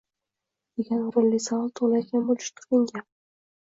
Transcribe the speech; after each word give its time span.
degan 0.79 1.03
o‘rinli 1.09 1.41
savol 1.47 1.69
tug‘ilayotgan 1.81 2.27
bo‘lishi 2.31 2.53
turgan 2.61 2.89
gap. 2.93 3.09